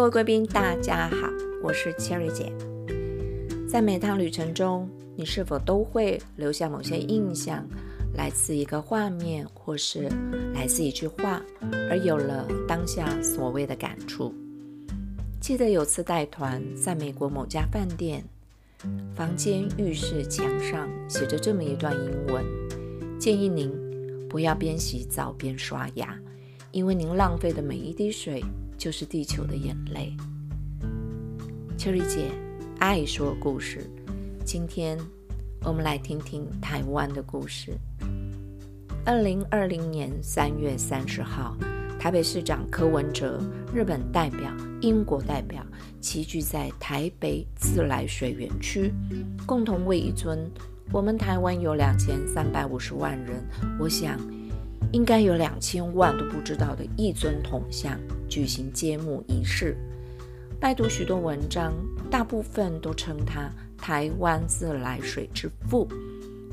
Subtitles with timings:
[0.00, 1.28] 各位贵宾，大家好，
[1.62, 2.50] 我是 Cherry 姐。
[3.68, 7.68] 在每趟旅程中，你是否都会留下某些印象，
[8.14, 10.08] 来自一个画面，或是
[10.54, 11.42] 来自一句话，
[11.90, 14.32] 而有了当下所谓的感触？
[15.38, 18.24] 记得有次带团，在美国某家饭店
[19.14, 22.42] 房间浴室墙上写着这么一段英文：
[23.18, 23.70] 建议您
[24.30, 26.18] 不要边洗澡边刷牙，
[26.72, 28.42] 因为您浪费的每一滴水。
[28.80, 30.16] 就是地球的眼泪。
[31.76, 32.30] 秋丽姐
[32.78, 33.84] 爱说故事，
[34.42, 34.98] 今天
[35.62, 37.74] 我们来听听台湾的故事。
[39.04, 41.54] 二零二零年三月三十号，
[41.98, 43.38] 台北市长柯文哲、
[43.74, 44.50] 日本代表、
[44.80, 45.62] 英国代表
[46.00, 48.94] 齐聚在台北自来水园区，
[49.44, 50.50] 共同为一尊
[50.90, 53.44] 我们台湾有两千三百五十万人，
[53.78, 54.18] 我想。
[54.92, 57.96] 应该有两千万都不知道的一尊铜像
[58.30, 59.76] 举行揭幕仪式。
[60.60, 61.74] 拜读许多文章，
[62.10, 65.86] 大部分都称他台湾自来水之父。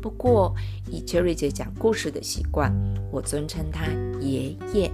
[0.00, 0.54] 不过，
[0.90, 2.72] 以 Cherry 姐讲故事的习惯，
[3.10, 3.86] 我尊称他
[4.20, 4.90] 爷爷，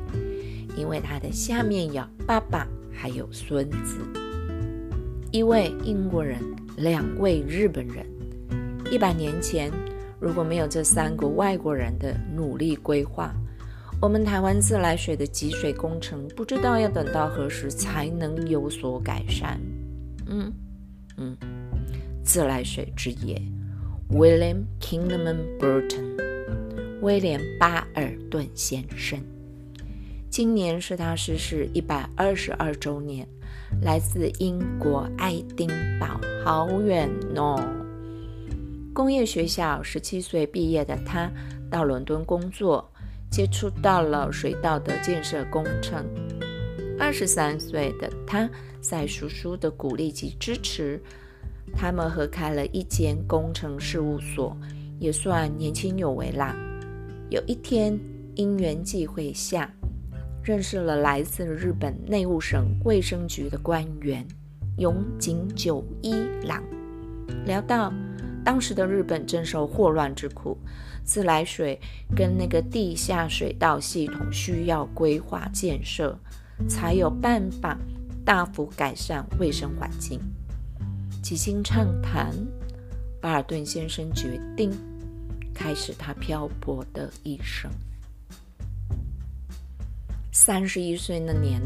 [0.77, 3.98] 因为他的下面有爸爸，还有孙子，
[5.31, 6.41] 一位英国人，
[6.78, 8.06] 两位日本人。
[8.91, 9.70] 一百年前。
[10.22, 13.34] 如果没有这三个外国人的努力规划，
[14.03, 19.61] 我们台湾自来水的集水工程不知道要等到何时才能有所改善。
[20.27, 20.51] 嗯
[21.19, 21.37] 嗯，
[22.25, 23.41] 自来水之夜
[24.11, 26.17] ，William Kingman Burton，
[27.03, 29.21] 威廉巴尔顿先生，
[30.31, 33.28] 今年是他逝世一百二十二周年，
[33.83, 35.69] 来自英国爱丁
[36.01, 37.06] 堡，好远
[37.37, 37.62] 哦。
[38.95, 41.31] 工业学校，十七岁毕业的他
[41.71, 42.90] 到伦敦工作，
[43.31, 46.05] 接触到了水稻的建设工程。
[46.99, 48.49] 二十三岁的他，
[48.81, 51.00] 在叔叔的鼓励及支持，
[51.75, 54.56] 他们合开了一间工程事务所，
[54.99, 56.55] 也算年轻有为啦。
[57.31, 57.99] 有一天，
[58.34, 59.72] 因缘际会下，
[60.43, 64.26] 认识了来自日本内务省卫生局的官员
[64.78, 66.12] 永井久一
[66.47, 66.62] 郎，
[67.47, 67.93] 聊到。
[68.45, 70.56] 当时的日本正受霍乱之苦，
[71.05, 71.78] 自来水
[72.17, 76.19] 跟那个地下水道系统需要规划建设，
[76.69, 77.79] 才有办法
[78.25, 80.21] 大幅改善卫生环境。
[81.23, 82.34] 几经畅谈，
[83.21, 84.73] 巴尔顿先生决定
[85.55, 87.71] 开始他漂泊的一生。
[90.33, 91.61] 三十一岁那年，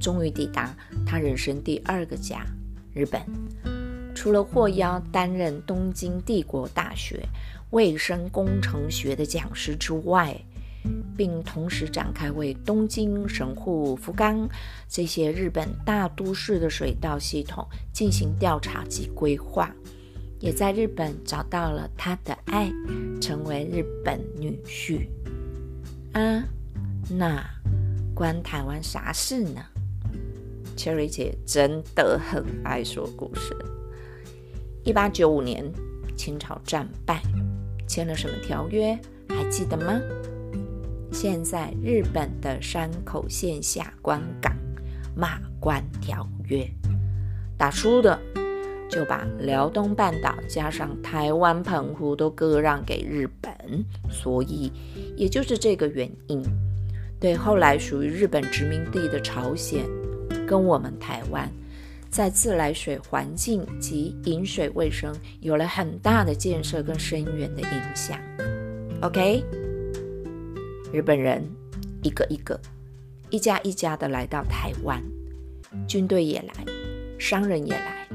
[0.00, 0.74] 终于抵达
[1.06, 2.44] 他人生第二个家——
[2.92, 3.73] 日本。
[4.24, 7.28] 除了获邀担任东京帝国大学
[7.72, 10.34] 卫生工程学的讲师之外，
[11.14, 14.48] 并同时展开为东京、神户、福冈
[14.88, 19.70] 这些日本大都市的水道系统进行调查及规划，
[20.40, 22.72] 也在日本找到了他的爱，
[23.20, 25.06] 成为日本女婿。
[26.14, 26.42] 啊，
[27.10, 27.44] 那
[28.14, 29.60] 关台湾啥事呢
[30.78, 33.54] ？Cherry 姐真的很爱说故事。
[34.84, 35.64] 一八九五年，
[36.14, 37.22] 清朝战败，
[37.88, 38.98] 签了什么条约？
[39.30, 39.98] 还记得吗？
[41.10, 44.54] 现在日本的山口县下关港
[45.16, 46.68] 马关条约，
[47.56, 48.20] 打输的
[48.90, 53.54] 就把辽东半岛加上台湾澎湖都割让给日本，
[54.10, 54.70] 所以
[55.16, 56.42] 也就是这个原因，
[57.18, 59.82] 对后来属于日本殖民地的朝鲜
[60.46, 61.50] 跟我们台湾。
[62.14, 68.16] 在自来水环境及饮水卫生有了很大的建设跟深远的影响。
[69.00, 69.42] OK，
[70.92, 71.42] 日本人
[72.04, 72.56] 一个一个、
[73.30, 75.02] 一家一家的来到台湾，
[75.88, 76.64] 军队也来，
[77.18, 78.08] 商人也来。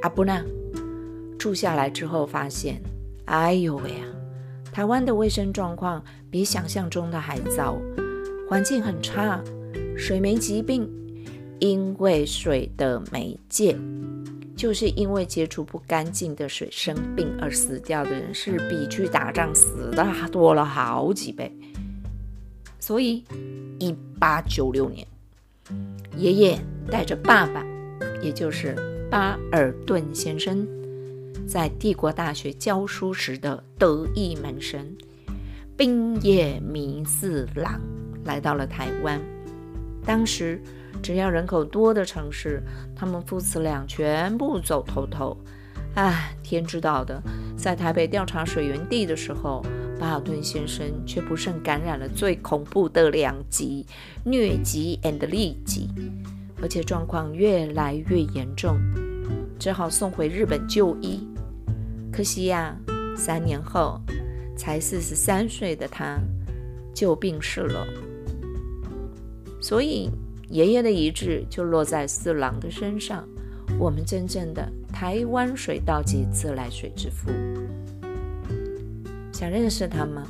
[0.00, 0.42] 阿布纳
[1.38, 2.80] 住下来之后发现，
[3.26, 4.08] 哎呦喂啊，
[4.72, 7.76] 台湾的卫生状况比想象中的还糟，
[8.48, 9.44] 环境很差，
[9.94, 10.90] 水霉疾病。
[11.58, 13.74] 因为水的媒介，
[14.54, 21.50] 就是因为接触不干净的水生病而死掉的人，是比去打仗死的多了好几倍。
[22.78, 23.24] 所以，
[23.78, 25.06] 一八九六年，
[26.16, 26.58] 爷爷
[26.90, 27.64] 带着爸爸，
[28.22, 28.76] 也就是
[29.10, 30.66] 巴尔顿先生，
[31.48, 34.86] 在帝国大学教书时的得意门生
[35.76, 37.80] 冰野弥四郎，
[38.24, 39.18] 来到了台湾。
[40.04, 40.60] 当时。
[41.02, 42.62] 只要人口多的城市，
[42.94, 45.36] 他们父子俩全部走透透。
[45.94, 47.22] 唉，天知道的，
[47.56, 49.64] 在台北调查水源地的时候，
[49.98, 53.86] 巴尔顿先生却不慎感染了最恐怖的两疾——
[54.26, 55.88] 疟疾 and 痢疾。
[56.60, 58.78] 而且状况越来越严重，
[59.58, 61.26] 只好送回日本就医。
[62.10, 62.74] 可惜呀，
[63.16, 64.00] 三年后，
[64.56, 66.18] 才四十三岁的他
[66.94, 67.86] 就病逝了。
[69.60, 70.10] 所以，
[70.48, 73.26] 爷爷的遗志就落在四郎的身上。
[73.78, 77.30] 我们真正的台湾水稻及自来水之父，
[79.32, 80.22] 想认识他吗？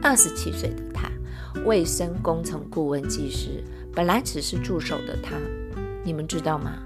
[0.00, 1.10] 二十七岁的他，
[1.64, 3.62] 卫生工程顾问技师，
[3.92, 5.36] 本来只是助手的他，
[6.04, 6.78] 你们知道吗？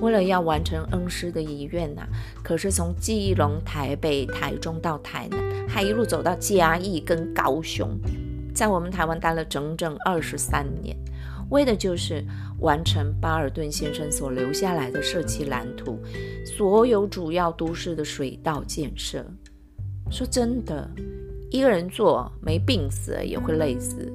[0.00, 2.06] 为了要完成恩师的遗愿呐，
[2.44, 7.98] 可是从基隆、台北、台中到台南，还一路走到嘉义跟高雄，
[8.56, 10.96] 在我们台湾待了整整二十三年。
[11.50, 12.24] 为的就是
[12.58, 15.96] 完成巴尔顿先生所留下来的设计蓝图，
[16.44, 19.24] 所有主要都市的水道建设。
[20.10, 20.90] 说真的，
[21.50, 24.12] 一个人做没病死也会累死。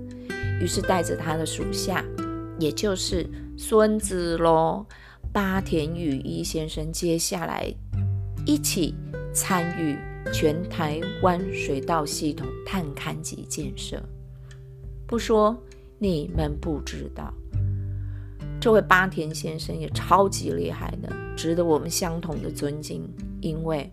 [0.59, 2.03] 于是带着他的属下，
[2.59, 3.25] 也就是
[3.57, 4.85] 孙子喽，
[5.31, 7.73] 八田羽一先生，接下来
[8.45, 8.93] 一起
[9.33, 9.97] 参与
[10.33, 14.03] 全台湾水道系统探勘及建设。
[15.11, 15.55] 不说。
[15.99, 17.31] 你们不知道，
[18.59, 23.07] 这位八田先生也超级厉害的，值得我们相同的尊敬。
[23.39, 23.91] 因为，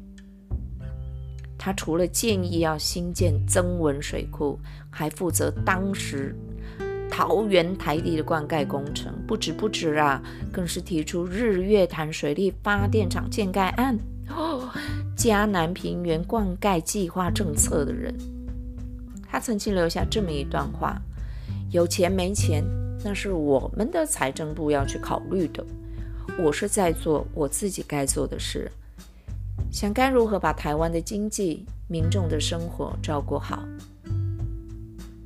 [1.59, 6.35] 他除了建议要新建增文水库，还负责当时
[7.11, 9.13] 桃园台地的灌溉工程。
[9.27, 13.99] 不止不止啊，更是提出日月潭水利发电厂建盖案、
[14.31, 14.71] 哦，
[15.15, 18.15] 嘉南平原灌溉计划政策的人。
[19.31, 21.01] 他曾经留下这么一段话。
[21.71, 22.65] 有钱没钱，
[23.05, 25.65] 那是我们的财政部要去考虑的。
[26.39, 28.71] 我是在做我自己该做的事，
[29.71, 33.63] 想该如何把台湾的经济、民众的生活照顾好。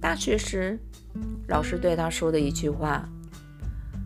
[0.00, 0.78] 大学时，
[1.46, 3.08] 老师对他说的一句话，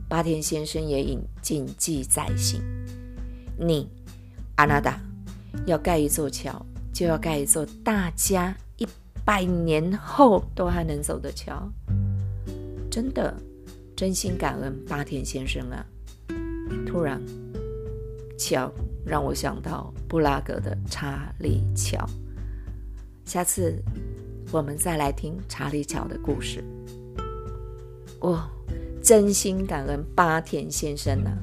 [0.09, 2.61] 八田先生也引谨记在心：
[3.59, 3.89] 你
[4.57, 5.01] 阿纳达
[5.65, 8.55] 要盖一座桥，就要盖一座大家
[9.27, 11.69] 百年后都还能走的桥。
[12.89, 13.35] 真的，
[13.97, 15.85] 真心感恩八田先生啊！
[16.87, 17.21] 突然，
[18.39, 18.73] 桥
[19.05, 22.09] 让我想到布拉格的查理桥。
[23.25, 23.83] 下次
[24.53, 26.63] 我们再来听查理桥的故事。
[28.21, 28.41] 我
[29.03, 31.37] 真心感恩八田先生啊，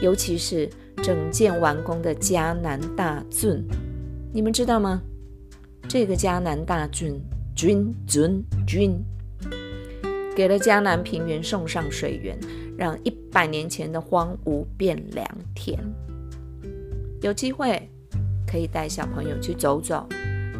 [0.00, 0.66] 尤其是
[1.02, 3.62] 整件完工的迦南大圳，
[4.32, 5.02] 你们知道吗？
[5.88, 7.20] 这个迦南大郡，
[7.54, 8.98] 君尊君。
[10.34, 12.38] 给了江南平原送上水源，
[12.78, 15.78] 让一百年前的荒芜变良田。
[17.20, 17.88] 有机会
[18.46, 20.08] 可以带小朋友去走走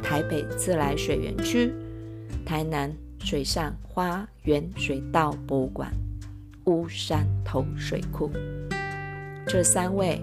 [0.03, 1.73] 台北自来水园区、
[2.45, 5.91] 台南水上花园水稻博物馆、
[6.67, 8.31] 乌山头水库。
[9.47, 10.21] 这三位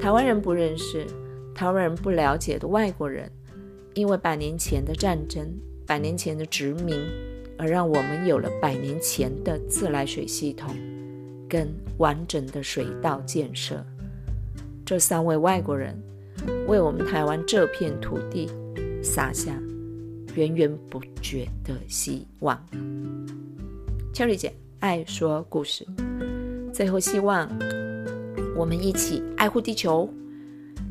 [0.00, 1.06] 台湾人不认识、
[1.54, 3.30] 台湾人不了解的外国人，
[3.94, 5.46] 因为百年前的战争、
[5.86, 7.00] 百年前的殖民。
[7.60, 10.72] 而让我们有了百年前的自来水系统
[11.48, 13.84] 跟完整的水道建设。
[14.86, 16.00] 这三位外国人
[16.68, 18.48] 为我们台湾这片土地
[19.02, 19.60] 撒下
[20.36, 22.64] 源源不绝的希望。
[24.14, 25.84] Cherry 姐爱说故事，
[26.72, 27.50] 最后希望
[28.56, 30.08] 我们一起爱护地球。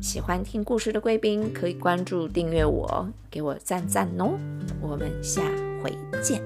[0.00, 4.38] 喜欢听故事的贵宾可以关注订阅我，给我赞赞哦。
[4.80, 5.42] 我们下
[5.82, 6.40] 回见。